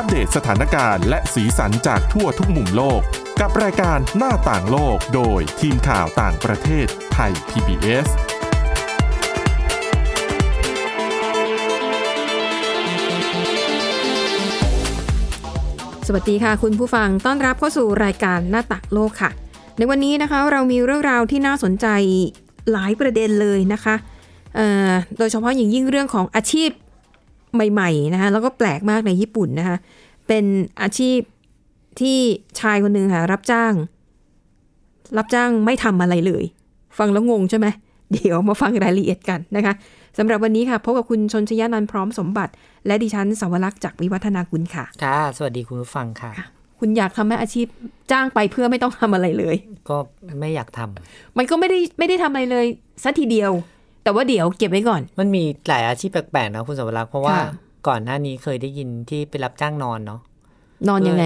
[0.00, 3.00] อัปเดตสถานการณ์และสีสันจากทั่วทุกมุมโลก
[3.40, 8.06] กับรายการหน้าต่างโลกโดยทีมข่าวต่างประเทศไทย PBS
[16.06, 19.30] สวัสดีค่ะคุณผู้ฟังต้อนรับเข้าสู่รายการหน้าตักโลกค่ะ
[19.78, 21.86] ในวันนี้นะคะเรามีเรื่องราวที่น่าสนใจ
[22.72, 23.94] หลายประเด็นเลยนะคะ
[25.18, 26.70] โดยเฉพาะอย่างยิ่งเรื่องของอาชีพ
[27.54, 29.76] ใหม่ๆนะคะแล้วก็แปลกมากในญี่ปุ่นนะคะ
[30.28, 30.44] เป็น
[30.82, 31.18] อาชีพ
[32.00, 32.18] ที่
[32.60, 33.72] ชายคนหนึ่งค่ะรับจ้าง
[35.18, 36.44] รับจ้างไม่ทำอะไรเลย
[36.98, 37.66] ฟังแล้วงงใช่ไหม
[38.12, 39.74] เดี๋ยวมาฟังรายละเอียดกันนะคะ
[40.18, 42.52] สำหรับวันนี้ค่ะพบกับคุณชนชยานันท์พร้อมสมบัติ
[42.86, 46.32] และดิฉันสาวรักษ์จากวิวัฒนาคุณค่ะ ค่ะ สวัสดีคุณผู้ฟังค่ะ
[46.78, 47.66] คุณอยากทำไหมอาชีพ
[48.12, 49.56] จ้างไปเพื่อไม่ต้องทำอะไรเลย
[49.88, 49.96] ก็
[50.40, 52.66] ไม่อยากทำมันก็ไม่ได้ไม่ได้ทำอะไรเลย
[53.02, 53.52] สัทีเดียว
[54.02, 57.46] แต่ว่าเดี๋ยวเก็บไว้ก่อน มันมีหลายอาชีพแปลกๆนะคุณสวรักษ์เพราะว่าค่ะ
[57.88, 60.20] ก่อนหน้านี้เคยได้ยินที่ไปรับจ้างนอนเนาะ
[60.88, 61.24] นอนยังไง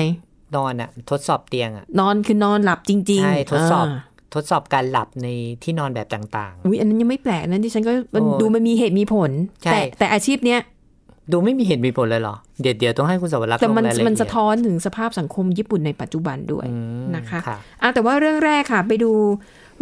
[0.57, 5.29] นอนอะทดสอบเตียงอะนอนคือนอนหลับจริงๆใช่ทดสอบาทดสอบการหลับใน
[5.63, 9.31] ที่นอนแบบต่าง อุ้ยอันนั้นยังไม่แปลกนะที่ฉันก็มันโอ้ดูมันมีเหตุมีผล
[9.65, 19.13] ใช่ แต่แต่อาชีพเนี้ยๆ ดูไม่มีเหตุมีผลเลยเหรอ เดี๋ยวเดี๋ยวต้องให้คุณสวรักษ์แต่ลงมันรายละเอียดมันสะท้อนถึงสภาพสังคมญี่ปุ่นในปัจจุบันด้วย อืมนะคะ ค่ะ อะแต่ว่าเรื่องแรกค่ะ ไปดู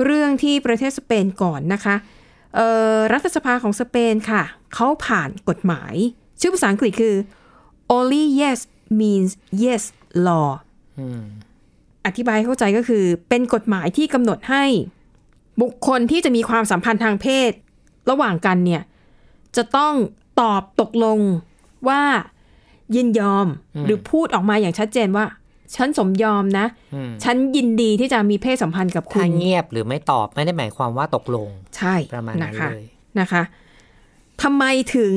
[0.05, 2.20] เรื่องที่ประเทศสเปนก่อนนะคะเอ่อ
[3.13, 4.43] รัฐสภาของสเปนค่ะ
[4.75, 5.95] เขาผ่านกฎหมาย
[6.41, 7.15] ชื่อภาษาอังกฤษคือ
[7.97, 8.59] only yes
[9.01, 9.31] means
[9.63, 9.83] yes
[10.27, 10.51] law
[11.01, 11.23] อืม
[12.07, 14.65] อธิบายให้เข้าใจก็คือ เป็นกฎหมายที่กำหนดให้
[15.63, 17.51] บุคคลที่จะมีความสัมพันธ์ทางเพศ
[18.11, 18.83] ระหว่างกันเนี่ย
[19.57, 19.95] จะต้อง
[20.41, 21.19] ตอบตกลง
[21.89, 22.03] ว่า
[22.95, 23.47] ยินยอม
[23.87, 25.25] หรือพูดออกมาอย่างชัดเจนว่า
[25.77, 32.85] ฉันสมยอมนะอืมฉันยินดีที่จะมีเพศสัมพันธ์กับคุถ้าณเงียบหรือไม่ตอบไม่ได้หมายความว่าตกลง ใช่ประมาณนั้นนะคะเลย
[33.21, 33.43] นะคะ
[34.43, 34.65] ทำไม
[34.97, 35.15] ถึง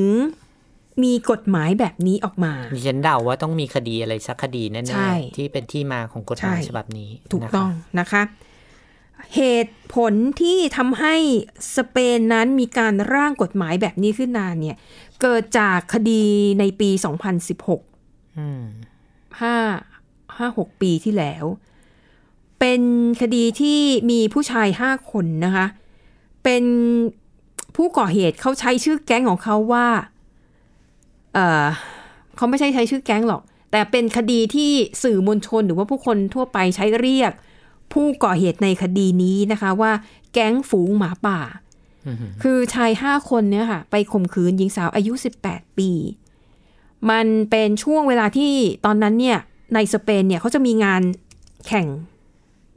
[1.02, 8.22] มีกฎหมายแบบนี้ออกมาดิฉันเดาว่าต้องมีคดีอะไรสักคดีแน่ใช่ๆที่เป็นที่มาของกฎหมายใช่ฉบับนี้ ถูกนะคะต้องนะคะ
[9.36, 11.16] เหตุผลที่ทำให้
[11.76, 14.76] สเปนนั้นมีการร่างกฎหมายแบบนี้ขึ้นมาเนี่ย
[15.22, 16.24] เกิดจากคดี
[16.60, 16.90] ในปี
[17.64, 18.62] 2016อืม
[19.40, 19.56] ห้า
[20.38, 21.44] ห้าหกปีที่แล้ว
[22.60, 22.82] เป็น
[23.20, 23.80] คดีที่
[24.10, 25.66] มีผู้ชายห้าคนนะคะ
[26.44, 26.64] เป็น
[27.76, 29.86] ผู้ก่อเหตุเขาใช้ชื่อแก๊งของเขาว่า
[31.34, 31.66] เออ
[32.36, 34.70] เขาไม่ใช่ใช้ชื่อแก๊งหรอก แต่เป็นคดีที่
[35.02, 37.32] สื่อมวลชนหรือว่าผู้คนทั่วไปใช้เรียก
[37.92, 39.92] ผู้ก่อเหตุในคดีนี้นะคะว่า
[40.32, 41.40] แก๊งฝูงหมาป่า
[42.06, 45.12] อืมคือชายห้าคนเนี่ยค่ะ ไปข่มขืนหญิงสาวอายุ
[45.46, 45.90] 18 ปี
[47.10, 48.52] มันเป็นช่วงเวลาที่
[48.84, 49.38] ตอนนั้นเนี่ย
[49.74, 51.02] ในสเปนเนี่ยเขาจะมีงาน
[51.66, 51.86] แข่ง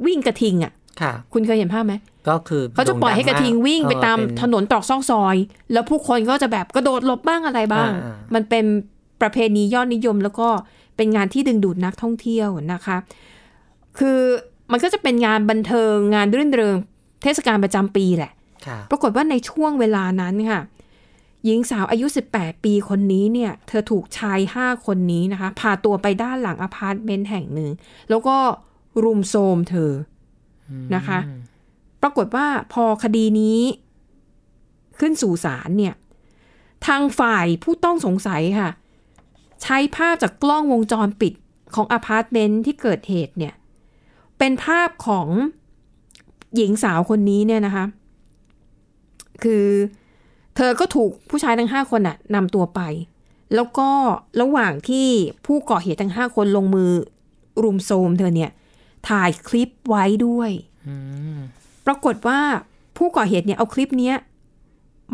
[0.06, 1.94] วิ่งกระทิงอะค่ะ คุณเคยเห็นภาพไหม
[2.28, 5.36] ก็คือเขาจะปล่อยให้กระทิงวิ่งไปตามเออเป็นถนนตรอกซอกซอย
[5.74, 8.66] แล้วผู้คนก็จะแบบกระโดดหลบบ้างอะไรบ้างอ่ามันเป็น
[9.22, 10.47] ประเพณียอดนิยมแล้วก็
[10.97, 12.97] เป็นงานที่ดึงดูดนักท่องเที่ยวนะคะ
[13.97, 14.19] คือ
[14.72, 16.75] มันก็จะเป็นงานบันเทิงงานรื่นเริง
[17.24, 18.31] เทศกาลประจำปีแหละ
[18.68, 20.62] ค่ะปรากฏว่าในช่วงเวลานั้นค่ะ
[21.47, 27.69] หญิงสาวอายุ 18 ปีคนนี้เนี่ย เธอถูกชาย 5 คนนี้นะคะ พาตัวไปด้านหลังอพาร์ตเมนต์แห่งหนึ่ง
[28.09, 28.38] แล้วก็
[29.03, 29.91] รุมโทรมเธอ
[30.69, 31.19] อนะคะ
[32.02, 33.59] ปรากฏว่าพอคดีนี้
[35.00, 35.96] ขึ้นสู่ศาลเนี่ย
[36.88, 38.69] ทางฝ่ายผู้ต้องสงสัยค่ะ
[39.63, 41.34] ใช้ภาพจากกล้องวงจรปิด
[41.75, 43.53] ของอพาร์ตเมนต์ที่เกิดเหตุเนี่ย
[44.38, 45.28] เป็นภาพของ
[46.56, 47.86] หญิงสาวคนนี้เนี่ยนะคะ
[49.44, 52.81] คือเธอก็ถูกผู้ชายทั้งห้าคนน่ะนำตัวไป
[53.56, 53.90] แล้วก็
[54.41, 55.07] ระหว่างที่
[55.45, 56.91] ผู้ก่อเหตุทั้งห้าคนลงมือ
[57.63, 58.51] รุมโทรมเธอเนี่ย
[59.09, 60.51] ถ่ายคลิปไว้ด้วย
[60.88, 60.95] อื
[61.35, 61.38] ม
[61.85, 62.40] ปรากฏว่า
[62.97, 64.16] ผู้ก่อเหตุเนี่ยเอาคลิปเนี้ย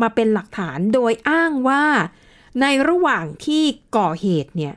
[0.02, 1.84] มาเป็นหลักฐานโดยอ้างว่า
[2.60, 3.62] ในระหว่างที่
[3.96, 4.74] ก่อเหตุเนี่ย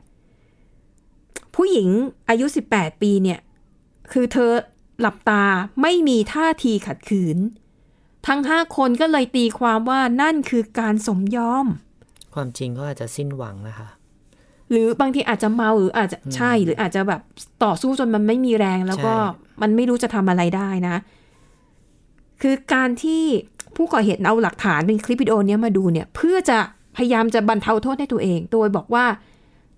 [1.55, 1.89] ผู้หญิง
[2.29, 3.39] อายุ 18 ปีเนี่ย
[4.11, 4.51] คือเธอ
[4.99, 5.44] หลับตา
[5.81, 7.38] ไม่มีท่าทีขัดขืน
[8.28, 11.66] ทั้งห้าคนก็เลยตีความว่านั่นคือการสมยอม
[12.34, 13.88] ความจริงก็อาจจะสิ้นหวังนะคะ
[14.72, 17.22] หรือบางทีอาจจะเมาหรืออาจจะใช่ หรืออาจจะแบบ
[17.64, 20.96] ต่อสู้จนมันไม่มีแรงแล้วก็ใช่มันไม่รู้จะทำอะไรได้นะ
[22.41, 23.24] คือการที่
[23.76, 26.59] ผู้ก่อเหตุเอาหลักฐานเป็นคลิปวิดีโอเนี้ยมาดูเนี่ย เพื่อจะ
[26.96, 29.06] พยายามจะบรรเทาโทษให้ตัวเอง โดยบอกว่า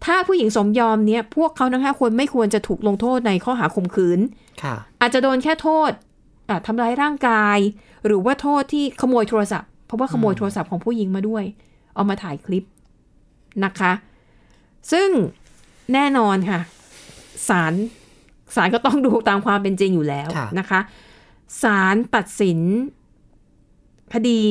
[0.06, 4.20] ถ้าผู้หญิงสมยอมเนี่ยพวกเขาทั้งห้าคนไม่ควรจะถูกลงโทษในข้อหาข่มขืน
[4.64, 5.92] ค่ะอาจจะโดนแค่โทษ
[6.50, 7.58] อะทำร้ายร่างกาย
[8.06, 11.44] หรือว่าโทษที่ขโมยโทรศัพท์ เพราะว่าขโมยโทรศัพท์ของผู้หญิงมาด้วย
[11.96, 12.64] เอามาถ่ายคลิป
[13.66, 13.92] นะคะ
[14.92, 15.10] ซึ่ง
[15.94, 16.60] แน่นอนค่ะ
[17.50, 17.74] ศาล
[18.56, 20.80] ศาลก็ต้องดูตามความเป็นจริงอยู่แล้วค่ะนะคะ
[21.64, 22.60] ศาลตัดสิน
[24.14, 24.44] คดี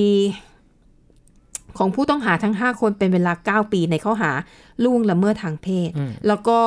[1.78, 3.32] ของผู้ต้องหาทั้ง 5 คนเป็นเวลา
[3.66, 4.32] 9 ปีในข้อหา
[4.84, 6.58] ล่วงละเมิดทางเพศอืมแล้วก็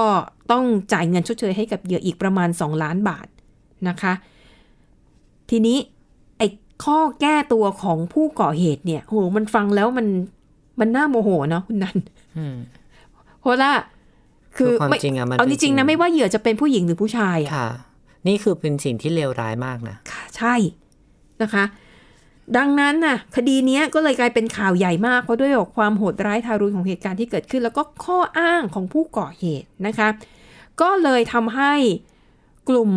[0.51, 0.63] ต้อง
[0.93, 3.27] จ่ายเงินชดเชยให้กับเหยื่ออีกประมาณ 2 ล้านบาท
[3.89, 4.13] นะคะ
[5.49, 6.00] ทีนี้ไอ้
[6.83, 10.07] ข้อแก้ตัวของผู้ก่อเหตุเนี่ยโหมันฟังแล้วมัน
[10.79, 11.97] มันน่าโมโหเนาะคุณนัน
[12.37, 12.55] อืม
[13.39, 13.73] เพราะว่า
[14.57, 17.69] คือคือความไม่จริงอะมันเอาจเป็นริงๆนะสิ่งไม่ว่าเหยื่อจะเป็นผู้หญิงหรือผู้ชายอะค่ะ
[18.27, 20.55] นี่คือเป็นสิ่งที่เลวร้ายมากนะค่ะใช่
[21.41, 21.63] นะคะ
[22.57, 30.07] ดังนั้นน่ะ คดีเนี้ยก็เลยกลายเป็นข่าวใหญ่มากเพราะด้วยความโหดร้ายทารุณของเหตุการณ์ที่เกิดขึ้น แล้วก็ข้ออ้างของผู้ก่อเหตุนะคะ
[30.81, 31.73] ก็เลยทำให้
[32.69, 32.91] กลุ่ม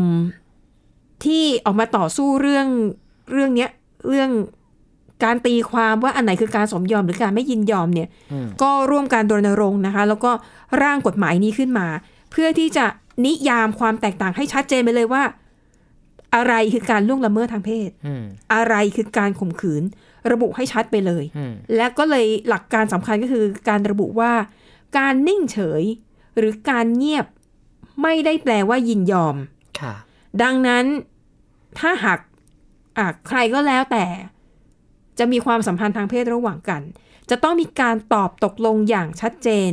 [1.24, 2.66] ที่ออกมาต่อสู้เรื่อง
[3.32, 3.70] เรื่องเนี้ย
[4.08, 4.30] เรื่อง
[5.24, 10.30] การตีความว่าอันไหนคือการสมยอมหรือการไม่ยินยอมเนี่ยอืมก็ร่วมการรณรงค์นะคะ แล้วก็
[10.82, 11.86] ร่างกฎหมายนี้ขึ้นมา
[12.30, 12.86] เพื่อที่จะ
[13.26, 15.22] นิยามความแตกต่างให้ชัดเจนไปเลยว่า
[16.34, 18.24] อะไรคือการล่วงละเมิดทางเพศอืม
[18.54, 19.82] อะไรคือการข่มขืน
[20.32, 24.32] ระบุให้ชัดไปเลยอืมและก็เลยหลักการสำคัญก็คือการระบุว่า
[24.98, 25.82] การนิ่งเฉย
[26.38, 27.26] หรือการเงียบ
[28.02, 29.36] ไม่ได้แปลว่ายินยอม
[29.80, 29.94] ค่ะ
[30.42, 30.84] ดังนั้น
[31.78, 32.18] ถ้าหาก
[32.98, 34.04] อะใครก็แล้วแต่
[35.18, 36.82] จะมีความสัมพันธ์ทางเพศระหว่างกัน
[37.30, 39.72] จะต้องมีการตอบตกลงอย่างชัดเจน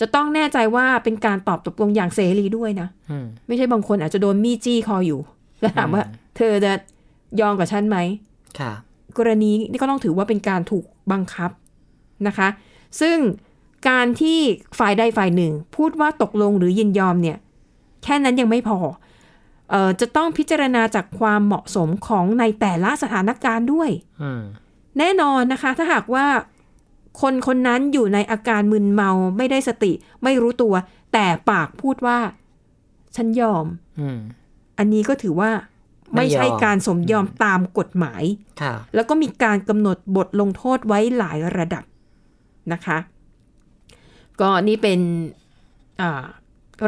[0.00, 5.20] จะต้องแน่ใจว่าเป็นการตอบตกลงอย่างเสรีด้วยนะอืมไม่ใช่บางคนอาจจะโดนมีดจี้คออยู่
[5.60, 6.02] แล้วถามว่า
[6.36, 6.72] เธอจะ
[7.40, 7.98] ยอมกับฉันไหม
[8.58, 8.72] ค่ะ
[9.18, 11.50] กรณีนี่ก็ต้องถือว่าเป็นการถูกบังคับ
[12.26, 12.48] นะคะ
[13.00, 13.16] ซึ่ง
[13.88, 14.38] การที่
[14.78, 17.38] ฝ่ายใดฝ่ายหนึ่ง พูดว่าตกลงหรือยินยอมเนี่ย
[18.04, 18.92] แค่นั้นยังไม่พอเออ
[20.00, 23.90] จะต้องพิจารณาจากความเหมาะสมของในแต่ละสถานการณ์ด้วย
[24.22, 24.42] อืม
[24.98, 26.26] แน่นอนนะคะ ถ้าหากว่า
[27.20, 29.92] คนคนนั้นอยู่ในอาการมึนเมาไม่ได้สติ
[30.22, 30.74] ไม่รู้ตัว
[31.12, 32.18] แต่ปากพูดว่า
[33.16, 33.66] ฉันยอม
[34.00, 34.18] อืม
[34.78, 35.50] อันนี้ก็ถือว่า
[36.16, 38.22] ไม่ใช่ไม่ยอมการสมยอมตามกฎหมาย
[38.62, 41.84] ค่ะแล้วก็มีการกำหนดบทลงโทษไว้หลายระดับ
[42.72, 42.98] นะคะ
[44.40, 45.00] ก็นี่เป็น
[46.00, 46.24] อ่า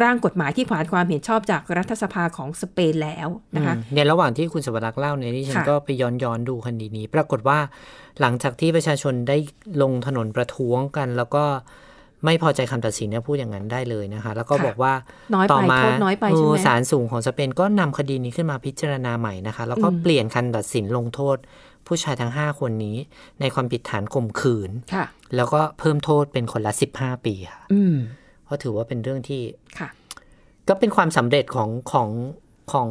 [0.03, 7.59] ร่างกฎหมายที่ผ่านความเห็นชอบจากรัฐสภาของสเปนแล้วนะคะอืมเนี่ยระหว่างที่คุณสวรักษ์เล่าเนี่ยที่ฉันค่ะก็ไปย้อนย้อนดูคดีนี้ ปรากฏว่า
[8.21, 9.37] หลังจากที่ประชาชนได้
[9.83, 11.45] ลงถนนประท้วงกัน แล้วก็
[12.25, 14.93] ไม่พอใจคำตัดสินเนี่ยพูดอย่างนั้นได้เลยนะคะ แล้วก็บอกว่า
[15.35, 21.37] น้อยต่อไปมาโทษน้อยไปใช่ไหมเออศาลสูงของสเปนก็นำคดีนี้ขึ้นมาพิจารณาใหม่นะคะ แล้วก็อืมเปลี่ยนคำตัดสินลงโทษ
[21.87, 22.97] ผู้ชายทั้ง 5 คนนี้
[23.41, 25.05] ในความผิดฐานข่มขืนค่ะ
[25.37, 27.97] แล้วก็เพิ่มโทษเป็นคนละ 15 ปีค่ะอืม
[28.45, 29.43] เพราะถือว่าเป็นเรื่องที่
[29.79, 29.89] ค่ะ
[30.69, 32.09] ก็เป็นความสำเร็จของของ
[32.73, 32.89] ของ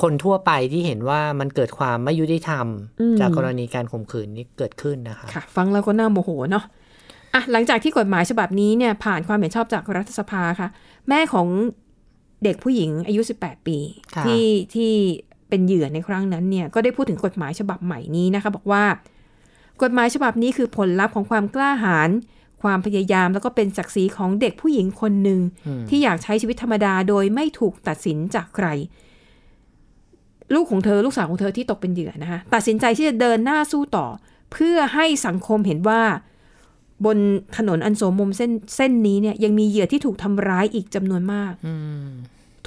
[0.00, 2.66] คนทั่วไปที่เห็นว่ามันเกิดความไม่ยุติธรรม
[3.00, 6.64] อืมจากกรณีการข่มขืนนี้เกิดขึ้นนะคะค่ะ ฟังแล้วก็น่าโมโหเนาะ
[7.34, 10.68] อะหลังจากที่กฎหมายฉบับนี้เนี่ยผ่านความเห็นชอบจากรัฐสภาค่ะ
[11.08, 11.48] แม่ของ
[12.44, 13.78] เด็กผู้หญิงอายุ 18 ปี
[14.14, 14.92] ค่ะที่ที่
[15.48, 18.84] เป็นเหยื่อในครั้งนั้นเนี่ยก็ได้พูดถึงกฎหมายฉบับใหม่นี้นะคะ บอกว่า
[19.82, 22.10] กฎหมายฉบับนี้คือผลลัพธ์ของความกล้าหาญ
[22.62, 28.66] ความพยายามแล้วก็เป็นศักดิ์ศรีของเด็กผู้หญิงคนหนึ่งอืมที่อยากใช้ชีวิตธรรมดาโดยไม่ถูกตัดสินจากใคร
[30.54, 34.06] ลูกของเธอลูกสาวของเธอที่ตกเป็นเหยื่อนะคะตัดสินใจที่จะเดินหน้าสู้ต่อ
[34.52, 36.02] เพื่อให้สังคมเห็นว่า
[37.04, 37.18] บน
[37.56, 41.74] ถนนอันโสมมเส้นเส้นนี้เนี่ยยังมีเหยื่อที่ถูกทำร้ายอีกจำนวนมากอื
[42.06, 42.10] ม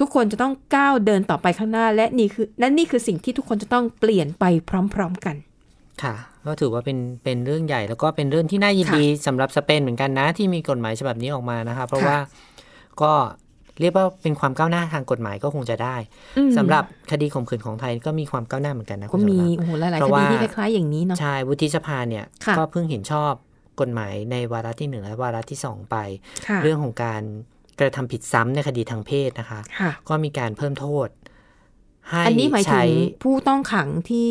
[0.02, 4.44] ุกคนจะต้องก้าวเดินต่อไปข้างหน้า และนี่คือและนี่คือสิ่งที่ทุกคนจะต้องเปลี่ยนไป
[4.94, 5.36] พร้อม ๆกัน
[6.02, 6.14] ค่ะ
[6.46, 12.18] ก็ถือว่าเป็นเป็นเรื่องใหญ่แล้วก็เป็นเรื่องที่น่ายินดีสำหรับสเปนเหมือนกันนะ ที่มีกฎหมายฉบับนี้ออกมานะคะเพราะค่ะว่า
[13.02, 13.12] ก็
[13.80, 15.96] เรียกว่าเป็นความก้าวหน้าทางกฎหมายก็คงจะได้
[16.38, 23.32] อืมสำหรับคดีข่มขืนของไทยก็มีความก้าวหน้าเหมือนกันนะก็คุณสวมีรักษ์โอ้โหหลายเพๆคราะดีว่าที่คล้ายๆอย่างนี้เนาะใช่วุฒิสภาเนี่ยค่ะก็เพิ่งเห็นชอบ
[23.80, 25.96] กฎหมายในวาระที่หนึ่งและวาระที่สองไป
[26.48, 27.22] ค่ะเรื่องของการ
[27.80, 31.08] กระทำผิดซ้ำในคดีทางเพศนะคะค่ะก็มีการเพิ่มโทษ
[32.10, 32.88] ให้อันนี้หมายถึใช้ง
[33.22, 34.30] ผู้ต้องขังที่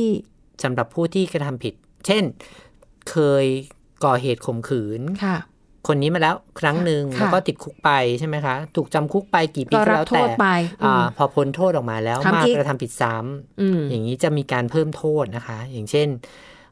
[0.64, 1.74] สำหรับผู้ที่กระทำผิด
[2.08, 2.24] เช่น
[3.12, 3.46] เคย
[4.06, 5.38] ก่อเหตุข่มขืนค่ะ
[5.88, 10.48] คนนี้มาแล้วครั้งหนึ่งค่ะแล้วก็ติดคุกไปใช่ไหมคะ ถูกจำคุกไปกี่ปีก็ก็รับแล้วโทแต่ษไป
[10.84, 16.08] อือามพอพ้นโทษออกมาแล้วทำมาอีกกระทำผิดซ้ำอืมอย่างนี้จะมีการเพิ่มโทษนะคะ อย่างเช่น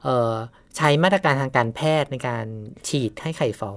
[0.03, 0.33] เอ่อ
[0.77, 2.45] ใช้มาตรการทางการแพทย์ในการ
[2.88, 3.71] ฉีดให้ไข่ฟอ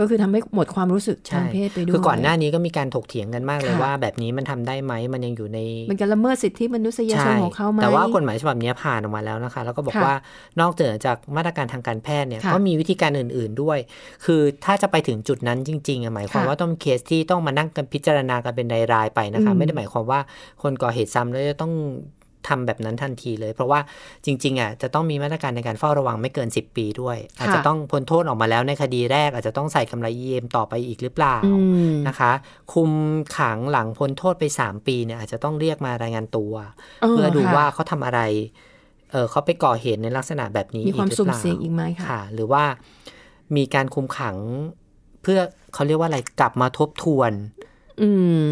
[0.00, 5.58] ก็คือทำให้หมดความรู้สึกใช่ทางเพศไปด้วยคือก่อนหน้านี้ก็มีการถกเถียงกันมากเลยค่ะว่าแบบนี้มันทำได้ไหมมันยังอยู่ใน
[5.90, 10.14] มันการละเมิดสิทธิมนุษยชนของเขาไหมแต่ว่ากฎหมายฉบับนี้ผ่านออกมาแล้วนะคะ แล้วก็บอกค่ะว่า
[10.60, 13.78] นอกเหนือจากมาตรการทางการแพทย์เนี่ยค่ะก็มีวิธีการอื่น ๆด้วย
[14.24, 20.20] คือถ้าจะไปถึงจุดนั้นจริงๆอะหมายความค่ะว่าต้องมีเคสที่ต้องมานั่งกันพิจารณากันเป็นรายๆไปนะคะอืมไม่ได้หมายความว่า
[20.62, 21.72] คนก่อเหตุซ้ำแล้วจะต้อง
[22.48, 23.80] ทำแบบนั้นทันทีเลย เพราะว่า
[24.24, 31.52] จริงๆอะจะต้องมีมาตรการในการเฝ้าระวังไม่เกิน 10 ปีด้วย อาจจะต้องพ้นโทษออกมาแล้วในคดีแรก อาจจะต้องใส่กำไร EM ต่อไปอีกหรือเปล่าอื
[31.90, 32.32] มนะคะ
[32.72, 32.90] คุม
[33.36, 36.52] ขังหลังพ้นโทษไป 3 ปีเนี่ยอาจจะต้องเรียกมารายงานตัว
[37.10, 38.20] เพื่อดูค่ะว่าเขาทำอะไร
[39.10, 42.64] เออเขาไปก่อเหตุในลักษณะแบบนี้มีความอีกหรือสุ่มเปล่าเสี่ยงอีกไหมคะค่ะหรือว่า
[43.56, 44.36] มีการคุมขัง
[45.22, 45.40] เพื่อ
[45.74, 47.32] เขาเรียกว่าอะไรกลับมาทบทวน
[48.02, 48.42] อืม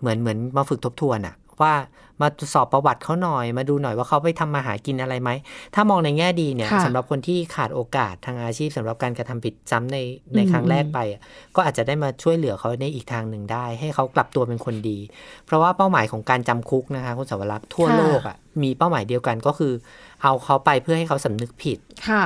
[0.00, 1.74] เหมือนเหมือนมาฝึกทบทวนอะ ว่า
[2.22, 5.30] มาสอบประวัติเขาหน่อย มาดูหน่อยว่าเขาไปทำมาหากินอะไรไหม
[5.74, 9.98] ถ้ามองในแง่ดีเนี่ยค่ะสำหรับคนที่ขาดโอกาสทางอาชีพสำหรับการกระทำผิดซ้ำใน
[10.36, 11.20] ในอืมครั้งแรกไปอะ
[11.56, 14.98] ก็อาจจะได้มาช่วยเหลือเขาในอีกทางหนึ่งได้ ให้เขากลับตัวเป็นคนดี
[15.46, 19.72] เพราะว่าเป้าหมายของการจำคุกนะคะคุณสวรักษ์ทั่วโลกอะมีเป้าหมายเดียวกันก็คือ
[20.22, 22.24] เอาเขาไปเพื่อให้เขาสำนึกผิดค่ะ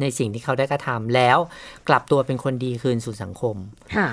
[0.00, 1.38] ในสิ่งที่เขาได้กระทำแล้ว
[1.88, 3.56] กลับตัวเป็นคนดีคืนสู่สังคม
[3.96, 4.08] ค่ะ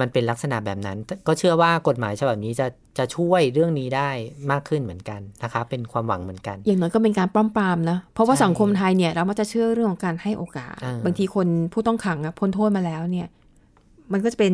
[0.00, 2.66] มันเป็นลักษณะแบบนั้น ก็เชื่อว่ากฎหมายฉบับนี้จะ
[2.98, 4.10] จะช่วยเรื่องนี้ได้
[4.50, 13.28] มากขึ้นเหมือนกันนะคะเป็นความหวังเหมือนกัน อย่างน้อยก็เป็นการป้อมปรามนะ เพราะว่าใช่สังคมไทยเนี่ยเรามักจะเชื่อเรื่องของการให้โอกาสอ่าบางทีคนผู้ต้องขังอะพ้นโทษมาแล้วเนี่ย
[14.12, 14.52] มันก็จะเป็น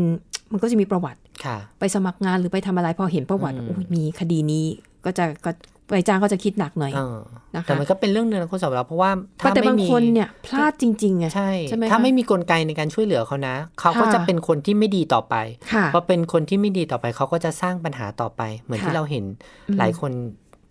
[0.53, 4.65] มันก็จะมีประวัติค่ะไปสมัครงานหรือไปทำอะไรพอเห็นประวัติอืมโอ้ยมีคดีนี้
[5.05, 5.51] ก็จะก็
[5.93, 7.19] ไปจ้างก็จะคิดหนักหน่อยเออ
[7.55, 15.35] นะคะแต่มันก็เป็นเรื่องหนึงนะคุณสาวเราเพราะว่าถ้าแต่ไม่บางมีคนเนี่ยพลาดจริงๆไงใช่ใช่ไหมถ้าคะไม่มีกลไกในการช่วยเหลือเขานะ เขาก็ค่ะจะเป็นคนที่ไม่ดีต่อไป
[15.73, 19.25] ค่ะพอเป็นคนที่ไม่ดีต่อไปเขาก็จะสร้างปัญหาต่อไป เหมือนค่ะที่เราเห็น
[19.69, 20.13] อืมหลายคน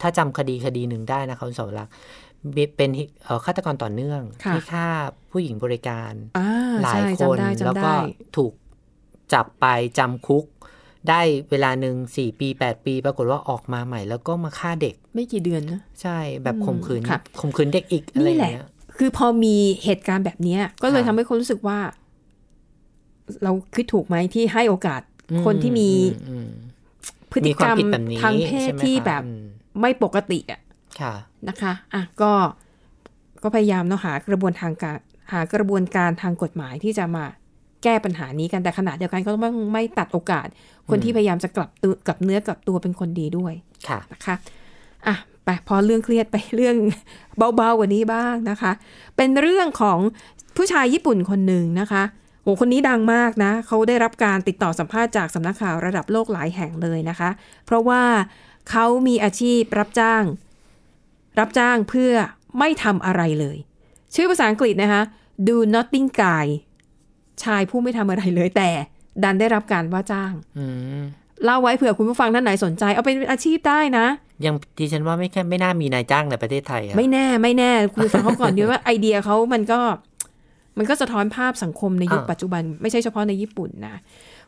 [0.01, 1.93] ถ้าจำคดีคดีหนึ่งได้นะคะคุณสาวรักษ์
[2.75, 2.89] เป็น
[3.23, 4.87] เอ่อฆาตกรต่อเนื่องค่ะที่ฆ่า
[5.31, 6.49] ผู้หญิงบริการอ่า
[6.83, 7.97] หลายใช่คนจำได้แล้วจำก็ได้
[8.37, 8.53] ถูก
[9.33, 9.65] จับไป
[9.99, 10.45] จำคุก
[11.09, 18.67] ได้เวลาหนึ่งสี่ปีแปดปี ปรากฏว่าออกมาใหม่ แล้วก็มาฆ่าเด็ก ไม่กี่เดือนนะ ใช่แบบอืมข่มขืนค่ะข่มขืนเด็กอีกอะไรนี่อแหย่างละเงี้ย
[18.97, 21.79] คือพอมีเหตุการณ์แบบเนี้ยก็เลยค่ะทำให้คนรู้สึกว่า
[23.43, 25.89] เราคิดถูกไหมที่ให้โอกาสอืคนที่มี
[26.29, 26.49] อืม
[27.31, 29.43] พฤติมีกความรรมผิดแบบนี้ทางเพศใช่ไหมที่คะแบบอืม
[29.79, 30.61] ไม่ปกติอะ
[30.99, 31.13] ค่ะ
[31.47, 32.31] นะคะ อะก็
[33.43, 34.97] ก็พยายามเนาะหากระบวนทางการ
[35.31, 37.25] หากระบวนการทางกฎหมายที่จะมา
[37.83, 40.47] แก้ปัญหานี้กันแต่ขณะเดียวกันก็ต้องไม่ตัดโอกาส
[40.89, 43.53] คนที่พยายามจะกลับตัวกลับเนื้อกลับตัวเป็นคนดีด้วย
[43.87, 44.35] ค่ะนะคะ
[45.07, 46.75] อะไปพอเรื่องเครียดไปเรื่อง
[47.55, 48.71] เบาๆกว่านี้บ้างนะคะ
[49.17, 49.99] เป็นเรื่องของ
[50.57, 52.03] ผู้ชายญี่ปุ่นคนหนึ่งนะคะ
[52.43, 57.29] โหคนนี้ดังมากนะเขาได้รับการติดต่อสัมภาษณ์จากสำนักข่าวระดับโลกหลายแห่งเลยนะคะ
[57.65, 58.03] เพราะว่า
[58.71, 60.23] เขามีอาชีพรับจ้าง
[61.39, 62.13] รับจ้างเพื่อ
[62.59, 63.57] ไม่ทำอะไรเลย
[64.15, 65.01] ชื่อภาษาอังกฤษนะคะ
[65.47, 66.45] do nothing guy
[67.43, 68.69] ชายผู้ไม่ทำอะไรเลยแต่
[69.23, 70.65] ดันได้รับการว่าจ้างอื
[71.01, 71.03] ม
[71.45, 74.05] เล่าไว้เผื่อคุณผู้ฟังท่านไหนสนใจ เอาเป็นอาชีพได้นะ
[74.45, 79.79] ยังดิฉันว่าไม่แค่ไม่น่ามีนายจ้างในประเทศไทยอะไม่แน่ไม่แน่ คุณฟังเขาก่อนดีว่าไอเดียเขามันก็
[80.77, 83.95] มันก็สะท้อนภาพสังคมในยุคปัจจุบัน ไม่ใช่เฉพาะในญี่ปุ่นนะ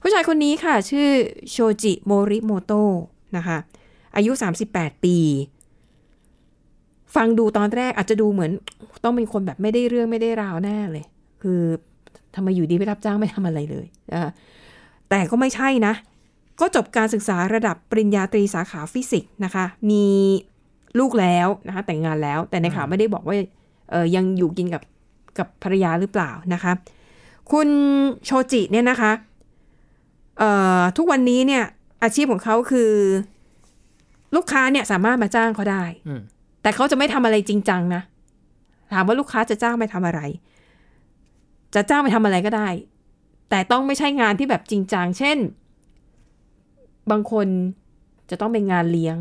[0.02, 1.08] ผู้ชายคนนี้ค่ะ ชื่อ
[1.52, 2.98] โชจิโมริโมโตะ
[3.38, 3.58] นะคะ
[4.16, 4.32] อายุ
[4.68, 5.18] 38 ปี
[7.16, 8.52] ฟังดูตอนแรกอาจจะดูเหมือน
[9.04, 11.06] ต้องเป็นคนแบบไม่ได้เรื่องไม่ได้ราวแน่เลย
[11.42, 11.62] คือ
[12.36, 14.32] ทำไมอยู่ดีไม่รับจ้างไม่ทำอะไรเลยนะคะ
[15.10, 15.94] แต่ก็ไม่ใช่นะ
[16.60, 20.06] ก็จบการศึกษาระดับปริญญาตรีสาขาฟิสิกส์นะคะ มี
[21.00, 23.36] ลูกแล้วนะคะแต่งงานแล้ว แต่ในข่าวไม่ได้บอกว่า
[23.92, 24.84] เออยังอยู่กินกับ
[25.38, 26.72] กับภรรยาหรือเปล่านะคะ
[27.52, 27.68] คุณ
[28.26, 29.12] โชจิเนี่ยนะคะ
[30.40, 30.50] เอ่
[30.80, 31.64] อทุกวันนี้เนี่ย
[32.04, 32.92] อาชีพของเขาคือ
[34.36, 36.22] ลูกค้าเนี่ยสามารถมาจ้างเขาได้อืม
[36.62, 38.02] แต่เขาจะไม่ทำอะไรจริงจังนะ
[38.94, 40.22] ถามว่าลูกค้าจะจ้างไปทำอะไร
[41.76, 42.70] จะจ้างไปทำอะไรก็ได้
[43.50, 45.38] แต่ต้องไม่ใช่งานที่แบบจริงจัง เช่น
[47.12, 47.48] บางคน
[48.30, 49.18] จะต้องเป็นงานเลี้ยง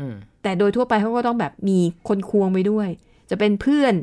[0.00, 1.78] อืมแต่โดยทั่วไปเขาก็ต้องแบบมี
[2.08, 2.88] คนควงไปด้วย
[3.30, 3.94] จะเป็นเพื่อน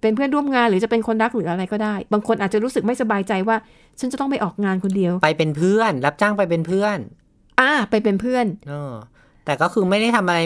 [0.00, 3.56] เป็นเพื่อนร่วมงานหรือจะเป็นคนรักหรืออะไรก็ได้ บางคนอาจจะรู้สึกไม่สบายใจว่า
[4.00, 6.98] ฉันจะต้องไปออกงานคนเดียว ไปเป็นเพื่อน รับจ้างไปเป็นเพื่อน
[7.60, 8.92] อ่า ไปเป็นเพื่อนเออ
[9.44, 10.40] แต่ก็คือไม่ได้ทำอะไร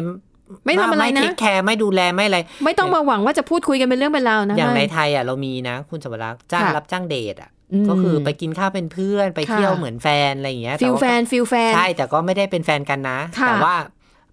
[0.64, 7.50] ไม่ทำอะไรนะไม่เทค care ไม่ดูแลไม่อะไร ไม่ต้องมาหวังว่าจะพูดคุยกันเป็นเรื่องเป็นราวนะ อย่างในไม่ไทยอะเรามีนะ คุณสมรักษ์จ้างค่ะรับจ้างเดตอะ
[7.82, 13.74] มันก็คือไปกินข้าวเป็นเพื่อนไปค่ะเที่ยวเหมือนแฟนอะไรอย่างเงี้ย feel แบบว่าแฟน feel แฟนใช่แต่ก็ไม่ได้เป็นแฟนกันนะค่ะแต่ว่า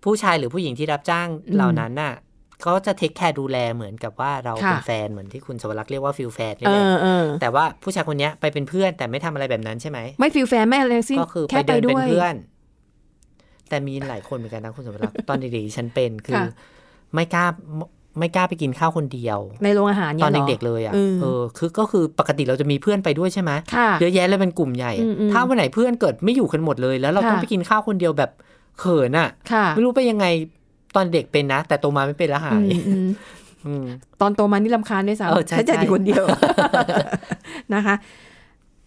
[0.04, 2.14] ผู้ชายหรือผู้หญิงที่รับจ้างอืมเหล่านั้นน่ะ
[2.68, 12.36] ก็จะ take care ดูแลเหมือนกับว่าเราค่ะเป็นแฟนเหมือนที่คุณสมรักษ์เรียกว่า feel แฟนนี่แหละอเออแต่ว่าผู้ชายคนเนี้ยไปเป็นเพื่อนแต่ไม่ทำอะไรแบบนั้นใช่ไหมไม่ feel แฟนไม่อะไรทั้งสิ้นก็คือไปแค่ไปเดินด้เป็นเพื่อน
[13.72, 16.46] แต่มีหลายคนเหมือนกันนะคุณสมรักษ์ตอนเด็กๆฉันเป็นคือค่ะ
[17.14, 17.46] ไม่กล้า
[18.20, 28.32] ไม่กล้าไปกินข้าวคนเดียว ในโรงอาหารตเนี่อนยหรเด็กๆเลยอะเออเออคือก็คือปกติเราจะมีเพื่อนไปด้วยใช่ไหมค่ะเยอะแยะเลยเป็นกลุ่มใหญ่อะอืมอืมถ้าวันไหนเพื่อนเกิดไม่อยู่กันหมดเลย แล้วเราค่ะต้องไปกินข้าวคนเดียวแบบ
[28.80, 30.26] เขินอะค่ะ ไม่รู้ไปยังไง
[30.96, 33.08] ตอนเด็กเป็นนะ แต่โตมาไม่เป็นแล้วหาอืยมอืม
[33.66, 33.86] อืม
[34.22, 36.24] ตอนโตมานี่ลำคาญด้วยเออซ้ำใช่ฉันจะใช่อยู่คนเดียว
[37.74, 37.96] นะคะ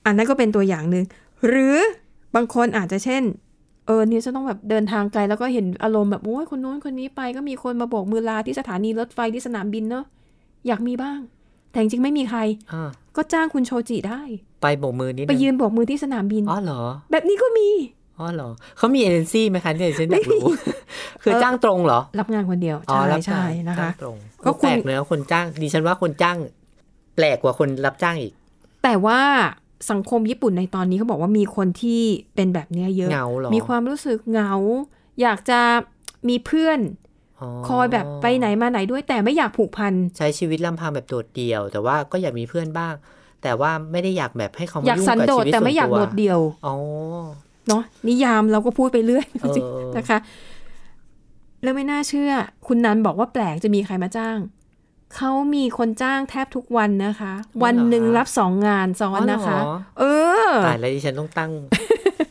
[0.06, 1.04] อันนั้นก็เป็นตัวอย่างหนึ่ง
[1.48, 1.76] หรือ
[2.34, 3.22] บางคนอาจจะเช่น
[3.86, 10.04] เออเนี่ยจะต้องแบบเดินทางไกลแล้วก็เห็นอารมณ์แบบโอ้ยคนโน้นคนนี้ไปก็มีคนมาโบกมือลาที่สถานีรถไฟที่สนามบินเนาะ
[10.66, 11.18] อยากมีบ้าง
[11.70, 12.40] แต่จริงๆไม่มีใคร
[12.72, 14.20] อ่าก็จ้างคุณโชจิได้
[14.62, 17.68] ไปโบกมือนิดไปนึงยืนโบกมือที่สนามบินอ๋อเหรอ แบบนี้ก็มี
[18.18, 20.46] อ๋อเหรอเขามีเอเจนซี่ไหมคะเนี่ยฉันอยากรู้
[21.22, 26.36] คือจ้างตรงเหรอ รับงานคนเดียวอ๋อใช่รับใช่จ้างนะคะจ้างตรงก็ก็คุณแปลกเนอะคนจ้างดิฉันว่าคนจ้าง
[27.16, 28.32] แปลกกว่าคนรับจ้างอีก
[28.84, 29.20] แต่ว่า
[29.90, 32.00] สังคมญี่ปุ่นในตอนนี้เขาบอกว่ามีคนที่
[32.34, 34.52] เป็นแบบเนี้ยเยอะเหงาเหรอมีความรู้สึกเหงา
[35.22, 35.60] อยากจะ
[36.28, 36.78] มีเพื่อน
[37.68, 42.94] คอยแบบไปไหนมาไหนด้วย แต่ไม่อยากผูกพัน ใช้ชีวิตลำพังแบบโดดเดี่ยว แต่ว่าก็อยากมีเพื่อนบ้าง
[43.42, 46.74] แต่ว่าไม่ได้อยากแบบให้เขามาอยากยุ่งสันกับโดชีษวิตแต่ส่วนไม่อยากตัวโดดเดี่ยวอ๋อ
[47.68, 50.18] เนาะนิยามเราก็พูดไปเรื่อยเออนะคะ
[51.62, 52.30] แล้วไม่น่าเชื่อ
[52.66, 54.38] คุณนันบอกว่าแปลกจะมีใครมาจ้าง
[55.16, 57.32] เขามีคนจ้างแทบทุกวันนะคะ
[57.64, 60.04] วันหนึ่งรับสองงานซ้อนนะคะอ๋อเหรอเอ
[60.46, 61.50] อตายแล้วดิฉันต้องตั้ง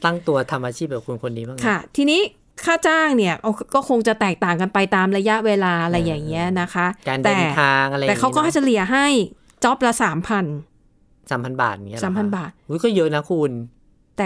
[0.06, 2.22] ตั้งตัวทำอาชีพแบบคุณคนนี้บ้างนะค่ะ ทีนี้
[2.66, 9.08] ค่าจ้างเนี่ยเอาก็คงจะแตกต่างกันไปตามระยะเวลาอะไรอย่างเงี้ยนะคะ การแต่เดินทางอะไรแต่เขาก็ให้เฉลี่ยให้
[9.63, 10.46] จ็อบละสามพัน
[11.32, 13.52] สามพันบาทอย่างเงี้ยเหรอสามพันคะบาทอุ้ยก็เยอะนะคุณ
[14.18, 14.25] แต่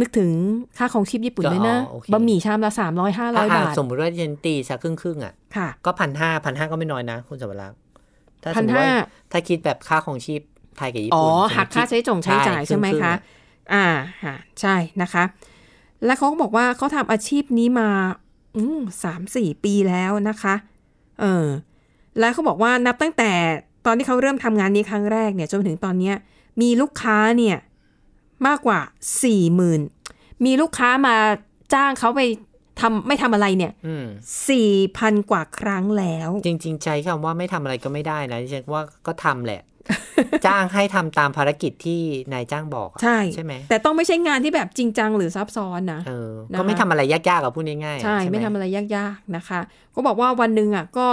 [0.00, 0.30] นึกถึง
[0.78, 7.78] ค่าของชีพญี่ปุ่นก็ด้วยนะอ๋อโอเคบะหมี่ชามละสามร้อยห้าร้ถ้าอยหากบาท สมมติว่าดิฉันตีสักครึ่งครึ่งๆอะค่ะก็พันห้าพันห้าก็ไม่น้อยนะ คุณสวรักษ์
[8.42, 8.88] ถ้าสพัมนมติว่าห้า
[9.30, 10.40] ถ้าคิดแบบค่าของชีพ
[10.76, 13.18] ไทยกับญี่อ๋อปุ่นหักค่าใช้จ่งใช้จ่ายใช่ไหมรึ่งๆคะอะ
[13.72, 13.86] อ่า
[14.24, 15.24] ค่ะใช่นะคะ
[16.04, 17.88] แล้วเขาก็บอกว่าเขาทำอาชีพนี้มา
[18.56, 20.54] อืมสามสี่ปีแล้วนะคะ
[21.20, 21.46] เออ
[22.18, 23.30] แล้วเขาบอกว่านับตั้งแต่
[23.86, 26.16] ตอนที่เขาเริ่มทำงานนี้ครั้งแรกเนี่ยจนถึงตอนเนี้ย
[26.60, 27.56] มีลูกค้าเนี่ย
[28.46, 28.80] มากกว่า
[29.22, 29.80] สี่หมื่น
[30.44, 31.16] มีลูกค้ามา
[31.74, 32.20] จ้างเขาไป
[32.80, 34.06] ทำไม่ทำอะไรเนี่ยอืม
[34.48, 39.62] สี่พันกว่าครั้งแล้ว จริง ๆใช้คำว่าไม่ทำอะไรก็ไม่ได้นะดิฉันว่าก็ทำแหละ
[40.46, 42.00] จ้างให้ทำตามภารกิจที่
[42.32, 49.60] นายจ้างบอกอะใช่ใช่ไหมแต่ต้องไม่ใช่งานที่แบบจริงจังหรือซับซ้อนนะเออนะคะก็ไม่ทำอะไรยากๆกับพูดง่ายๆใช่หไม่ทำอะไรยากๆนะคะ
[49.94, 51.08] ก็บอกว่าวันหนึ่งอะก็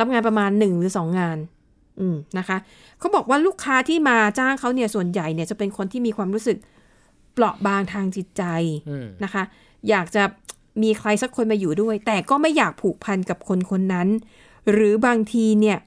[0.00, 1.38] รับงานประมาณหนึ่งหรือสองงาน
[2.00, 2.56] อืมนะคะ
[2.98, 6.58] เขาบอกว่าลูกค้าที่มาจ้างเขาเนี่ยส่วนใหญ่เนี่ยจะเป็นคนที่มีความรู้สึก
[7.34, 8.42] เปราะบางทางจิตใจ
[8.88, 9.42] อืมนะคะ
[9.88, 10.22] อยากจะ
[10.82, 14.08] มีใครสักคนมาอยู่ด้วย แต่ก็ไม่อยากผูกพันกับคนคนนั้น
[14.72, 15.78] หรือบางทีเนี่ย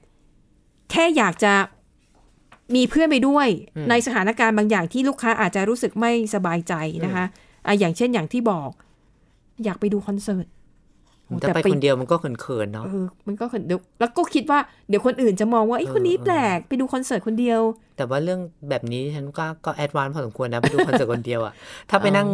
[0.90, 1.52] แค่อยากจะ
[2.74, 3.48] มีเพื่อนไปด้วย
[3.90, 7.24] ในสถานการณ์บางอย่างที่ลูกค้าอาจจะรู้สึกไม่สบายใจนะคะ
[7.66, 8.70] อะอย่างเช่นอย่างที่บอก
[9.64, 10.46] อยากไปดูคอนเสิร์ต
[11.40, 17.60] แต่ไปคนเดียวมันก็เขินๆเนาะเออมันก็เดี๋ยวแล้วก็คิดว่าเดี๋ยวคนอื่นจะมองว่าไอ้ยเออคนนี้เออแปลกไปดูคอนเสิร์ตคนเดียว
[17.96, 21.52] แต่ว่าเรื่องแบบนี้ฉันก็ก็ advance พอสมควรนะไปดูคอนเสิร์ตคนเดียวอะ
[21.90, 22.28] ถ้าไปนั่ง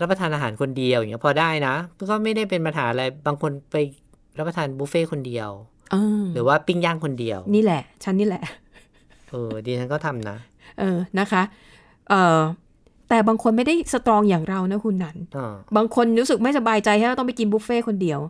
[0.00, 1.74] รับประทานอาหารคนเดียวอย่างเงี้ยพอได้นะ
[2.10, 3.76] ก็ไม่ได้เป็นปัญหาอะไรบางคนไป
[4.38, 5.50] รับประทานบุฟเฟ่ต์คนเดียว
[5.92, 8.42] เออหรือว่าปิ้งย่างคนเดียว นี่แหละฉันนี่แหละ
[9.30, 10.36] เออดิฉันก็ทำนะ
[10.78, 11.42] เออนะคะ
[12.08, 12.40] เออ
[13.08, 18.20] แต่บางคนไม่ได้สตรองอย่างเรานะคุณนันอ่าบางคนรู้สึกไม่สบายใจถ้าต้องไปกินบุฟเฟ่ต์คนเดียว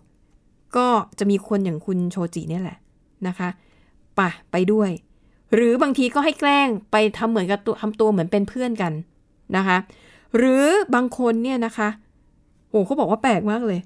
[0.76, 0.86] ก็
[1.18, 2.78] จะมีคนอย่างคุณโชจิเนี่ยแหละ
[3.26, 3.48] นะคะ
[4.16, 4.20] ไป
[4.52, 4.90] ไปด้วย
[5.54, 8.92] หรือบางทีก็ให้แกล้งไปทำเหมือนกับตัวทำตัวเหมือนเป็นเพื่อนกัน
[9.56, 9.76] นะคะ
[10.36, 11.88] หรือบางคนเนี่ยนะคะ
[12.70, 13.80] โอ้เขาบอกว่าแปลกมากเลย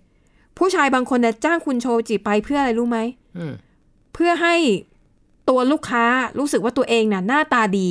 [0.59, 2.99] ผู้ชายบางคนเนี่ยจ้างคุณโชจิไปเพื่ออะไรรู้ไหม
[3.39, 3.53] อืม
[4.15, 4.55] เพื่อให้
[5.49, 6.05] ตัวลูกค้า
[6.39, 7.91] รู้สึกว่าตัวเองน่ะ หน้าตาดี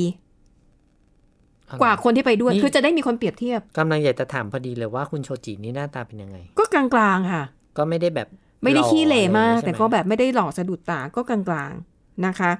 [1.80, 7.44] กว่าคนที่ไปด้วย คือจะได้มีคนเปรียบเทียบกำลังอยากจะถามพอดีเลยว่าคุณโชจินี่หน้าตาเป็นยังไง ก็กลางๆค่ะ
[7.76, 8.28] ก็ไม่ได้แบบ
[8.62, 12.52] ไม่ได้ขี้เหร่มากหล่ออะไรแต่อย่างก็งี้ใช่ไหมแบบไม่ได้หล่อสะดุดตาก็กลางๆนะคะ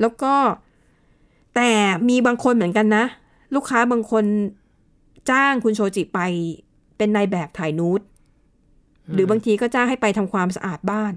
[0.00, 0.34] แล้วก็
[1.56, 1.70] แต่
[2.08, 3.04] มีบางคนเหมือนกันนะ
[3.54, 4.24] ลูกค้าบางคน
[5.30, 6.20] จ้างคุณโชจิไป
[6.96, 8.00] เป็นนายแบบถ่ายนูด
[9.12, 11.12] หรือบางทีก็จ้างให้ไปทำความสะอาดบ้าน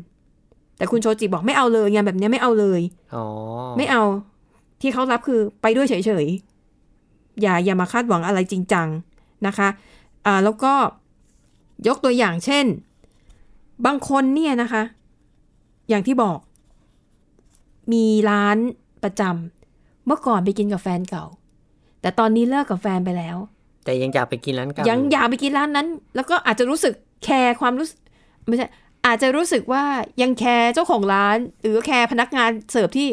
[0.78, 2.82] แต่คุณโชจิบอกไม่เอาเลยงานแบบเนี้ยไม่เอาเลย
[3.16, 3.26] อ๋อ
[3.78, 4.04] ไม่เอา
[4.82, 8.88] ที่เขารับคือไปด้วยเฉยๆอย่าอย่ามาคาดหวังอะไรจริงจัง
[9.48, 9.68] นะคะ
[10.26, 10.74] อ่าแล้วก็
[11.88, 12.66] ยกตัวอย่างเช่น
[13.86, 14.84] บางคนเนี่ยนะคะ
[15.90, 16.38] อย่างที่บอก
[17.94, 18.58] มีร้าน
[19.04, 19.22] ประจ
[19.66, 21.26] เมื่อก่อนไปกินกับแฟนเก่า
[22.02, 23.38] แต่ตอนนี้เลิกกับแฟนไปแล้ว
[23.84, 28.00] แต่ยังอยากไปกินร้านเก่ายังออยากไปกินร้านนั้น แล้วก็อาจจะรู้สึกแคร์ความรู้สึก
[28.48, 28.68] ไม่ใช่
[29.06, 29.84] อาจจะรู้สึกว่า
[30.22, 33.08] ยังแคร์เจ้าของร้าน หรือแคร์พนักงานเสิร์ฟที่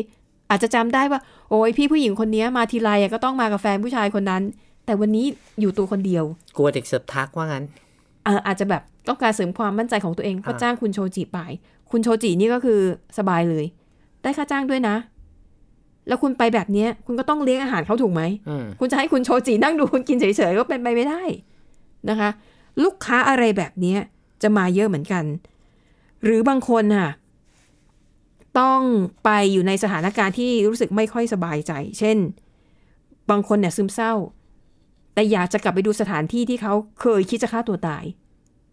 [0.51, 4.43] อาจจะจำได้ว่า โอ้ยพี่ผู้หญิงคนนี้มาทีไรอะก็ต้องมากับแฟนผู้ชายคนนั้น
[4.87, 5.27] แต่วันนี้
[5.61, 6.25] อยู่ตัวคนเดียว
[6.57, 7.65] กลัวเด็กเสิร์ฟทักว่างั้น
[8.25, 11.39] เอออาจจะแบบต้องการเสริมความมั่นใจของตัวเองก็อ่าจ้างคุณโชจิไป
[11.91, 12.81] คุณโชจินี่ก็คือ
[13.19, 13.65] สบายเลย
[14.23, 14.97] ได้ค่าจ้างด้วยนะ
[16.09, 21.23] แล้วคุณไปแบบเนี้ยคุณก็ต้องเลี้ยงอาหารเขาถูกไหมอืมคุณจะให้คุณโชจินั่งดูคุณกินเฉยๆก็เป็นไปไม่ได้
[22.11, 22.31] นะคะ
[22.85, 23.99] ลูกค้าอะไรแบบเนี้ย
[24.43, 25.25] จะมาเยอะเหมือนกัน
[26.25, 27.11] หรือบางคนค่ะ
[28.61, 28.81] ต้อง
[29.25, 32.17] ไปอยู่ในสถานการณ์ที่รู้สึกไม่ค่อยสบายใจ เช่น
[33.31, 34.13] บางคนเนี่ยซึมเศร้า
[35.15, 38.05] แต่อยากจะกลับไปดูสถานที่ที่เขาเคยคิดจะฆ่าตัวตาย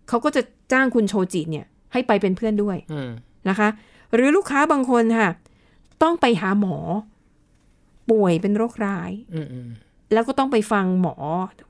[0.10, 0.42] เขาก็จะ
[0.72, 3.10] จ้างคุณโชจิเนี่ยให้ไปเป็นเพื่อนด้วยอืม
[3.50, 3.70] นะคะ
[4.14, 5.30] หรือลูกค้าบางคนค่ะ
[6.04, 6.78] ต้องไปหาหมอ
[8.12, 9.70] ป่วยเป็นโรคร้ายอืมอืม
[10.14, 11.16] แล้วก็ต้องไปฟังหมอ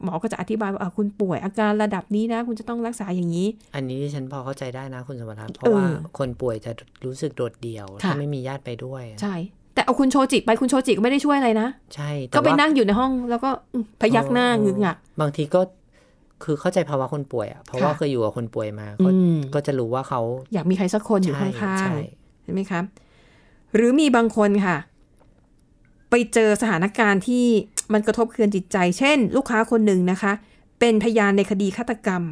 [0.03, 5.85] หมอก็จะอธิบายว่าอะคุณป่วยอาการระดับนี้นะ คุณจะต้องรักษาอย่างนี้ อันนี้ดิฉันพอเข้าใจได้นะคุณสมรัตน์เพเอราะอว่า
[6.17, 6.71] คนป่วยจะ
[7.05, 9.35] รู้สึกโดดเดี่ยวค่ะถ้าไม่มีญาติไปด้วย ใช่
[9.75, 15.61] แต่เอาคุณโชจิไปคุณโชจิก็ไม่ได้ช่วยอะไรนะ ใช่แต่ก็ไปว่านั่งอยู่ในห้อง แล้วก็อืมพยักหน้าเอองึกงักบางทีก็
[16.43, 20.21] คือเข้าใจภาวะคนป่วยอะเพราะว่าค่ะเคยอยู่กับคนป่วยมาก็อืมก็จะรู้ว่าเขา
[20.53, 22.83] อยากมีใครสักคนอยู่ข้ใช่างใช่ๆใช่ไหมครับ
[23.75, 24.77] หรือมีบางคนค่ะ
[26.15, 27.45] ไปเจอสถานการณ์ที่
[27.93, 30.33] มันกระทบเคืองจิตใจ เช่น ลูกค้าคนหนึ่งนะคะ
[30.79, 32.23] เป็นพยานในคดีฆาตกรรม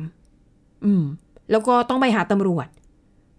[0.85, 1.03] อืม
[1.51, 2.67] แล้วก็ต้องไปหาตำรวจ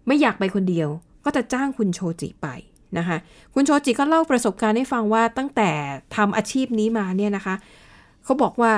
[0.07, 0.89] ไม่อยากไปคนเดียว
[1.25, 2.47] ก็จะจ้างคุณโชจิไป
[2.97, 3.17] นะคะ
[3.53, 5.69] คุณโชจิก็เล่าประสบการณ์ให้ฟังว่าตั้งแต่
[6.15, 7.55] ทำอาชีพนี้มาเนี่ยนะคะ
[8.23, 8.73] เขาบอกว่า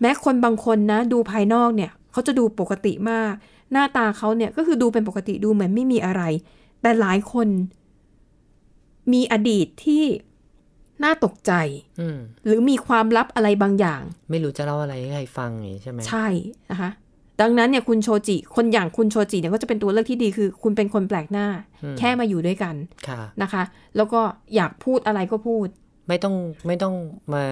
[0.00, 3.32] แม้คนบางคนนะ ดูภายนอกเนี่ยเขาจะดูปกติมาก
[3.72, 6.22] หน้าตาเขาเนี่ยก็คือดูเป็นปกติดูเหมือนไม่มีอะไร
[6.82, 7.48] แต่หลายคน
[9.12, 10.04] มีอดีตที่
[11.02, 11.52] น่าตกใจ
[12.00, 16.26] อืมหรือมีความลับอะไรบางอย่าง ไม่รู้จะเล่าอะไรให้ใครฟังอย่างนี้ใช่ไหมใช่
[16.70, 16.90] นะคะ
[17.40, 21.46] ดังนั้นเนี่ยคุณโชจิ คนอย่างคุณโชจิเนี่ยก็จะเป็นตัวเลือกที่ดีคือ คุณเป็นคนแปลกหน้า
[21.98, 22.74] แค่มาอยู่ด้วยกัน
[23.08, 23.62] ค่ะนะคะ
[23.96, 24.20] แล้วก็
[24.54, 25.66] อยากพูดอะไรก็พูด
[26.08, 26.34] ไม่ต้อง
[26.66, 26.94] ไม่ต้อง
[27.34, 27.44] มา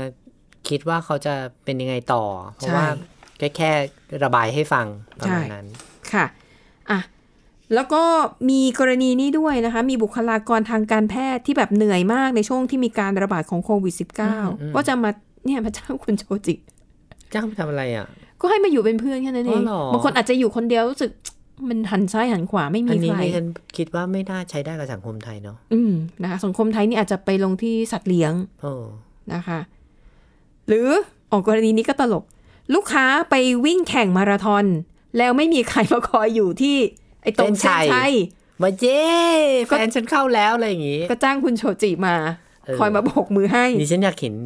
[0.68, 2.24] คิดว่าเขาจะเป็นยังไงต่อ
[2.54, 2.86] เพราะใช่ว่า
[3.38, 3.70] แค่แค่
[4.24, 4.86] ระบายให้ฟัง
[5.20, 5.66] ประมาณใช่นั้น
[6.12, 6.24] ค่ะ
[6.90, 6.98] อะ
[7.74, 8.02] แล้วก็
[8.50, 15.10] มีกรณีนี้ด้วยนะคะ มีบุคลากรทางการแพทย์ที่แบบเหนื่อยมากในช่วงที่มีการระบาดของโควิดอืม -19 ก็จะมา
[15.44, 16.54] เนี่ยมาจ้างคุณโชจิ
[17.32, 18.06] จ้างไปทำอะไรอะ
[18.40, 21.10] ก็ให้มาอยู่เป็นเพื่อนแค่นั้นเอง อ๋อเหรอ บางคนอาจจะอยู่คนเดียวรู้สึก
[21.68, 28.32] มันหันซ้ายหันขวาไม่อัมีนนี้ใคร ดิฉันคิดว่าไม่น่าใช้ได้กับสังคมไทยเนาะอืมนะคะสังคมไทยนี่อาจจะไปลงที่สัตว์เลี้ยง
[28.62, 28.72] โอ้
[29.32, 29.58] นะคะ
[30.68, 30.88] หรือ
[31.30, 32.24] ออกกรณีนี้ก็ตลก
[32.74, 34.64] ลูกค้าไปวิ่งแข่งมาราธอน
[35.18, 36.76] แล้วไม่มีใครมาคอยอยู่ที่
[37.22, 38.12] ไอ้ตรงเส้นชัย
[38.62, 39.02] มาเจ้
[39.68, 42.14] ก็แฟนฉันเข้าแล้วอะไรอย่างงี้ ก็จ้างคุณโชจิมา
[42.64, 44.36] เออคอยมาโบกมือให้ดิฉันอยากเห็น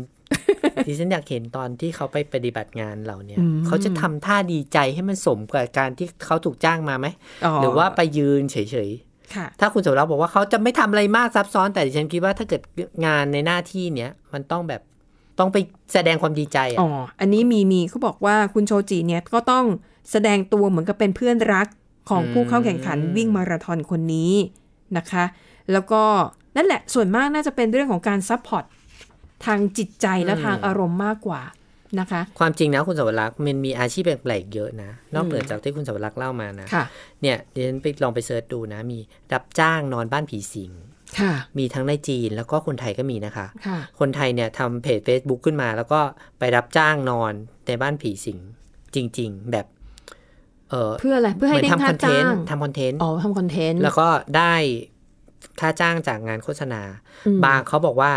[0.89, 7.07] ดิฉันอยากเห็นตอนที่เขาไปปฏิบัติงานเหล่าเนี้ยอืมเขาจะทำท่าดีใจให้มันสมกับการที่เขาถูกจ้างมาไหม
[7.63, 8.57] หรือว่าไปยืนเฉ
[8.89, 12.63] ยๆค่ะถ้าคุณสมรักษ์บอกว่าเขาจะไม่ทำอะไรมากซับซ้อน แต่ดิฉันคิดว่าถ้าเกิด
[13.07, 14.83] งานในหน้าที่เนี้ยมันต้องแบบ
[15.39, 15.57] ต้องไป
[15.93, 16.89] แสดงความดีใจอะอ๋อ
[17.21, 19.65] อันนี้มีมีเขาบอกว่าคุณโชจิเนี่ยก็ต้อง
[20.11, 21.67] แสดงตัวเหมือนกับเป็นเพื่อนรัก
[22.11, 24.33] ของผู้เข้าแข่งขันวิ่งมาราธอนคนนี้
[24.97, 25.25] นะคะ
[25.73, 26.03] แล้วก็
[26.57, 28.65] นั่นแหละส่วนมากน่าจะเป็นเรื่องของการ support
[29.47, 31.43] ทางจิตใจและทางอารมณ์มากกว่า
[32.01, 36.85] นะคะ ความจริงนะคุณสมรักษ์มันมีอาชีพแปลกๆเยอะนะ นอกเหนือจากที่คุณสมรักษ์เล่ามานะค่ะ
[37.23, 38.99] เนี่ยดิฉันไปลองไปเสิร์ชดูนะ มี
[39.33, 40.71] รับจ้างนอนบ้านผีสิง
[41.21, 46.01] ค่ะมีทั้งในจีนแล้วก็คนไทยก็มีนะคะค่ะคนไทยเนี่ยทำเพจ Facebook ขึ้นมา แล้วก็
[46.39, 47.33] ไปรับจ้างนอน
[47.67, 48.39] ในบ้านผีสิง
[48.95, 49.67] จริง ๆ แบบ
[50.71, 54.55] เออเพื่ออะไรเพื่อเหให้มือนได้ทำคค่าอนเทจ้านงต์ทำคอนเทนต์อ๋อทำคอนเทนต์แล้วก็ได้
[55.61, 56.83] ค่าจ้างจากงานโฆษณา
[57.27, 58.13] อืมบางเขาบอกว่า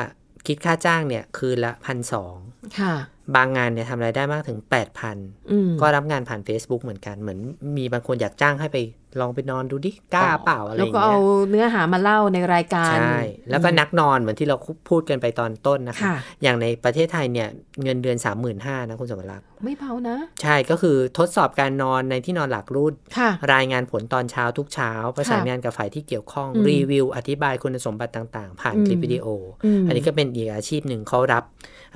[0.47, 2.35] คิดค่าจ้างเนี่ย คืนละพันสอง
[2.79, 2.93] ค่ะ
[3.35, 5.17] บางงานเนี่ยทำรายได้มากถึงแปดพัน
[5.51, 7.39] อืมก็รับงานผ่าน Facebook เหมือนกัน เหมือน
[7.77, 8.77] มีบางคนอยากจ้างให้ไป
[9.19, 14.55] ลองไปนอนดูดิกล้าเปล่าอะไรอแล้วย่างก็เงี้เอายเนื้อหามาเล่าในรายการ ใช่ แล้วก็นักนอนเหมือนที่เรา
[14.89, 17.47] พูดกันไปตอนต้นนะคะค่ะอย่างในประเทศไทยเนี่ย
[17.83, 29.27] เงินเดือน 3 5 0 0 0นะคุณสมรักษ์ไม่เบานะ ใช่ก็คือทดสอบการนอนในที่นอนหลักรูดค่ะรายงานผลตอนเช้าทุกเช้า ประสานค่ะงานกับฝ่ายที่เกี่ยวข้องอืมรีวิว อธิบายคุณสมบัติต่าง ๆ ผ่านอืมคลิปวิดีโอ
[29.65, 31.43] อืมอันนี้ก็เป็นอีกอาชีพหนึ่งเขารับ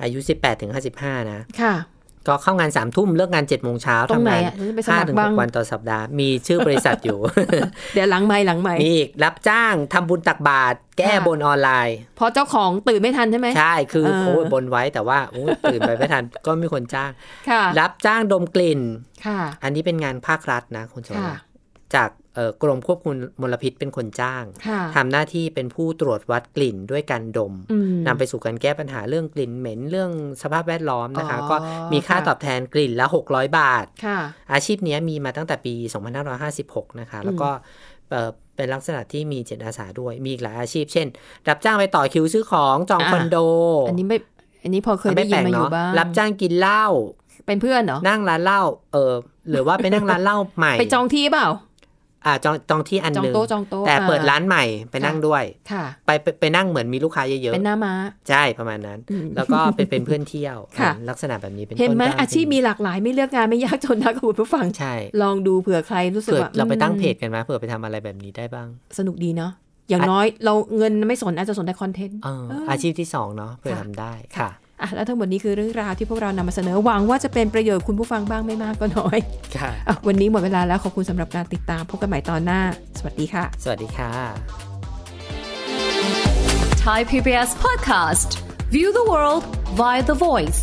[0.02, 1.74] อายุ 18ถึง55 นะค่ะ
[2.28, 7.18] ก็เข้างาน3ามทุ่มเลิกงาน7จ็ดโมงเช้าตรงไหนทำงานอะฉันจะไปสห้ามัคถึรงบ้าหงกวันต่อสัปดาห์ มีชื่อบริษัทอยู่
[7.94, 17.10] เดี๋ยวหลังไม่หลังไม่มีอีกรับจ้างทำบุญตักบาตรแก้ค่ะบนออนไลน์เพราะเจ้าของตื่นไม่ทันใช่ไหมใช่คือเออโอ้ยบนไว้แต่ว่าโอ้ยตื่นไปไม่ทันก็มีคนจ้าง
[17.50, 18.80] ค่ะรับจ้างดมกลิ่น
[19.26, 21.44] ค่ะอันนี้เป็นงานภาครัฐนะคุณสมค่ะรักษ์
[21.94, 22.23] จากเอ่อ
[22.62, 30.10] กรมควบคุมมลพิษเป็นคนจ้างค่ะทำหน้าที่เป็นผู้ตรวจวัดกลิ่นด้วยการดมอืมนำไปสู่การแก้ปัญหาเรื่องกลิ่นเหม็นเรื่อง
[30.42, 31.56] สภาพแวดล้อมนะคะอ๋อก็
[31.92, 34.18] มีค่าค่ะตอบแทนกลิ่นละ 600 บาทค่ะ
[34.52, 35.74] อาชีพเนี้ยมีมาตั้งแต่ปี
[36.36, 37.48] 2556 นะคะ แล้วก็
[38.10, 41.06] เอ่อเป็นลักษณะที่มีจิตอาสาด้วยมีอีกหลายอาชีพ เช่น
[41.48, 43.36] รับจ้างไปต่อคิวซื้อของจองอ่าคอนโด
[43.88, 44.18] อันนี้ไม่
[44.62, 46.84] อันนี้พอเคยได้ยินมาอยู่บ้างรับจ้างกินเหล้า
[47.46, 49.12] เป็นเพื่อนเหรอนั่งร้านเหล้าเออ
[49.50, 51.48] หรือว่าไปนั่งร้านเหล้าใหม่ไปจองที่เปล่า
[52.26, 69.52] อ่าจองจองที่อันจองหนึ่งโต๊ะจองโต๊ะแต่เปิดอ่าร้านใหม่ไปนั่งด้วยค่ะไปไปไปนั่งเหมือนมีลูกค้าเยอะเป็นหน้าม้าๆใช่ประมาณนั้นอืมแล้วก็เป็นเป็นเพื่อนเที่ยวค่ะอ่าลักษณะแบบนี้เป็นเห็นไหมต้จ้งอาชีพมีหลากหลายไม่เลือกงานไม่ยากจนนะคุณผู้ฟังใช่ลองดูเผื่อใครรู้สึกเผื่อว่าเราไปตั้งอืมเพจกันไหมเผื่อไปทำอะไรแบบนี้ได้บ้าง สนุกดีเนาะ
[69.88, 79.18] อย่างน้อยเราเงินไม่สนอาจจะสนแต่คอนเทนต์เออเออออาชีพที่สองเนาะเพื่อค่ะทำได้ค่ะ อะแล้วทั้งหมดนี้คือเรื่องราวที่พวกเรานำมาเสนอหวังว่าจะเป็นประโยชน์คุณผู้ฟังบ้างไม่มากก็น้อย
[79.58, 82.60] ค่ะอะวันนี้หมดเวลาแล้วขอบคุณสำหรับการติดตามพบกันใหม่ตอนหน้า
[82.98, 84.10] สวัสดีค่ะ สวัสดีค่ะ
[86.84, 88.28] Thai PBS podcast.
[88.74, 89.42] View the world
[89.80, 90.60] via the voice.